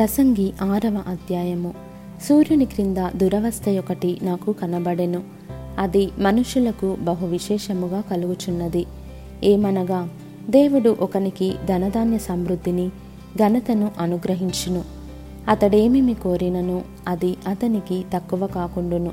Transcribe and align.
ప్రసంగి 0.00 0.52
ఆరవ 0.62 1.02
అధ్యాయము. 1.08 1.74
సూర్యుని 2.28 2.64
క్రింద 2.64 2.96
దురవస్థ 3.16 3.68
ఒకటి 3.68 4.18
నాకు 4.22 4.52
కనబడెను. 4.52 5.22
అది 5.78 6.10
మనుషులకు 6.18 6.96
బహు 7.00 7.26
విశేషముగా 7.26 8.00
కలుగుచున్నది. 8.00 8.86
ఏమనగా 9.44 10.08
దేవుడు 10.50 10.96
ఒకనికి 11.00 11.54
ధనధాన్య 11.68 12.18
సమృద్ధిని 12.18 12.88
ఘనతను 13.36 13.90
అనుగ్రహించును. 13.98 14.84
అతడేమిమి 15.48 16.14
కోరినను 16.14 16.82
అది 17.08 17.36
అతనికి 17.48 18.04
తక్కువ 18.14 18.46
కాకుండును. 18.46 19.10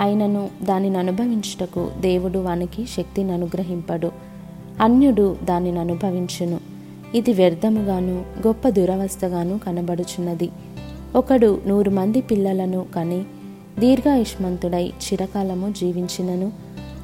అయినను 0.00 0.48
దానిని 0.62 0.98
అనుభవించుటకు 0.98 1.90
దేవుడు 2.00 2.38
వానికి 2.38 2.86
శక్తిని 2.86 3.32
అనుగ్రహింపడు 3.32 4.12
అన్యుడు 4.80 5.36
దానిని 5.44 5.78
అనుభవించును 5.78 6.77
ఇది 7.14 7.32
వ్యర్థముగాను 7.32 8.24
గొప్ప 8.46 8.68
దురవస్థగాను 8.68 9.58
కనబడుచున్నది. 9.58 10.50
ఒకడు 11.16 11.60
నూరు 11.66 11.90
మంది 11.90 12.20
పిల్లలను 12.20 12.86
కని 12.94 13.24
దీర్ఘాయుష్మంతుడై 13.78 14.88
చిరకాలము 14.88 15.72
జీవించినను 15.72 16.52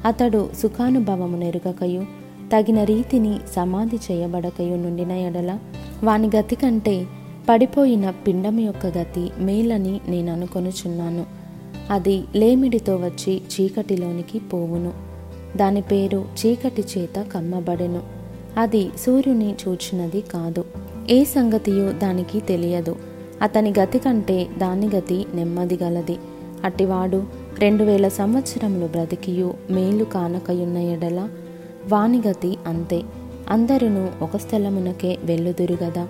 అతడు 0.05 0.49
సుఖానుభవము 0.61 1.37
నెరుగకయు 1.37 2.05
తగిన 2.53 2.83
రీతిని 2.83 3.37
సమాధి 3.55 3.95
చేయబడకయు 3.95 4.75
నుండిన 4.75 5.11
ఎడల 5.11 5.57
వాని 6.03 6.29
గతి 6.35 6.55
కంటే 6.55 7.05
పడిపోయిన 7.49 8.09
పిండం 8.09 8.59
యొక్క 8.59 8.87
గతి 8.87 9.29
మేలని 9.39 10.01
నేను 10.07 10.33
అనుకొనుచున్నాను. 10.33 11.25
అది 11.89 12.23
లేమిడితో 12.35 12.95
వచ్చి 12.95 13.41
చీకటిలోనికి 13.53 14.39
పోవును. 14.39 14.91
దాని 15.57 15.81
పేరు 15.81 16.25
చీకటి 16.45 16.83
చేత 16.97 17.21
కమ్మబడెను. 17.21 18.14
అది 18.57 18.89
సూర్యుని 19.05 19.55
చూచినది 19.67 20.21
కాదు. 20.21 20.65
ఏ 21.09 21.23
సంగతియో 21.23 21.91
దానికి 21.91 22.39
తెలియదు. 22.39 22.95
అతని 23.41 23.73
గతి 23.79 23.99
కంటే 23.99 24.47
దాని 24.57 24.89
గతి 24.95 25.25
నెమ్మది 25.33 25.79
గలది. 25.83 26.17
అట్టివాడు 26.63 27.23
రెండు 27.59 27.83
వేల 27.83 28.07
సంవత్సరములు 28.07 28.85
బ్రతికియు 28.85 29.53
మేలు 29.69 30.03
కానకయున్న 30.03 30.77
ఎడల 30.77 31.29
వాని 31.91 32.21
గతి 32.27 32.57
అంతే. 32.67 33.03
అందరును 33.49 34.09
ఒక 34.21 34.37
స్థలమునకే 34.37 35.17
వెళ్ళుదురు 35.23 35.77
గదా. 35.83 36.07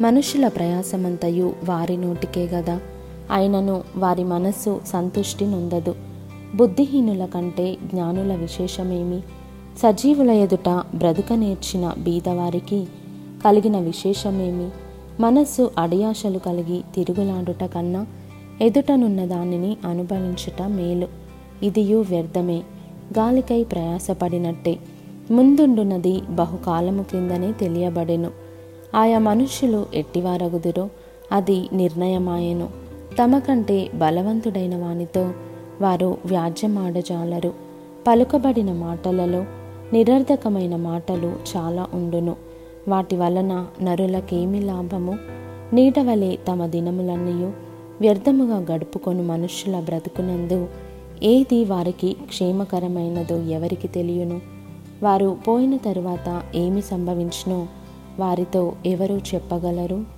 మనుషుల 0.00 0.48
ప్రయాసమంతయు 0.48 1.54
వారి 1.64 1.96
నోటికే 1.96 2.46
గదా. 2.46 2.80
అయినను 3.30 3.82
వారి 3.96 4.24
మనస్సు 4.24 4.80
సంతుష్టి 4.86 5.46
నొందదు. 5.46 5.94
బుద్ధిహీనుల 6.54 7.24
కంటే 7.24 7.76
జ్ఞానుల 7.84 8.34
విశేషమేమి? 8.34 9.22
సజీవుల 9.82 10.30
ఎదుట 10.30 10.68
బ్రతుక 10.68 11.32
నేర్చిన 11.32 11.94
బీదవారికి 11.98 12.86
కలిగిన 13.44 13.78
విశేషమేమి? 13.78 14.70
మనస్సు 15.20 15.70
అడియాశలు 15.78 16.38
కలిగి 16.38 16.80
తిరుగులాడుట 16.94 17.64
కన్నా 17.64 18.06
ఎదుటనున్న 18.60 19.24
దానిని 19.24 19.76
అనుభవించుట 19.84 20.62
మేలు. 20.62 21.08
ఇదియు 21.62 21.98
వ్యర్థమే. 21.98 22.56
గాలికై 23.18 23.64
ప్రయాసపడినట్టే. 23.64 24.78
ముందుండునది 25.30 26.20
బహుకాలము 26.30 27.02
క్రిందనే 27.02 27.52
తెలియబడెను. 27.52 28.30
ఆయా 28.96 29.18
మనుష్యులు 29.18 29.86
ఎట్టివారగుదురో 29.94 30.88
అది 31.32 31.68
నిర్ణయమాయెను. 31.72 32.68
తమ 33.22 33.38
కంటే 33.38 33.90
బలవంతుడైన 33.94 34.76
వానితో 34.76 35.32
వారు 35.80 36.18
వ్యాజ్యమాడజాలరు. 36.26 37.52
పలుకబడిన 38.08 38.72
మాటలలో 38.72 39.44
నిరర్ధకమైన 39.92 40.76
మాటలు 40.76 41.36
చాలా 41.56 41.86
ఉండును. 41.94 42.36
వాటి 42.88 43.16
వలన 43.16 43.66
నరులకేమి 43.82 44.60
లాభము? 44.60 45.18
నీడవలే 45.72 46.38
తమ 46.48 46.66
దినములన్నయూ 46.66 47.52
వ్యర్థముగా 48.00 48.66
గడుపుకొని 48.72 49.22
మనుష్యుల 49.22 49.80
బ్రతుకునందు 49.80 50.68
ఏది 51.22 51.64
వారికి 51.64 52.16
క్షేమకరమైనదో 52.28 53.36
ఎవరికి 53.36 53.88
తెలియను? 53.88 54.40
వారు 55.02 55.36
పోయిన 55.48 55.76
తరువాత 55.76 56.42
ఏమి 56.54 56.82
సంభవించినో? 56.82 57.66
వారితో 58.18 58.72
ఎవరు 58.86 59.20
చెప్పగలరు? 59.34 60.15